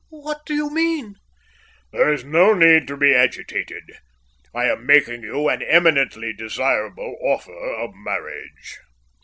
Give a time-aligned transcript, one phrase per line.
[0.09, 1.13] "What do you mean?"
[1.91, 3.83] "There is no need to be agitated.
[4.51, 8.79] I am making you an eminently desirable offer of marriage."